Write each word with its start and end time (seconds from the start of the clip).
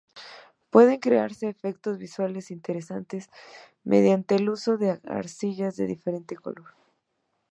Pueden 0.71 0.99
crearse 0.99 1.47
efectos 1.47 1.99
visuales 1.99 2.49
interesantes 2.49 3.29
mediante 3.83 4.33
el 4.33 4.49
uso 4.49 4.79
de 4.79 4.99
arcillas 5.05 5.75
de 5.75 5.85
diferente 5.85 6.35
color. 6.35 6.73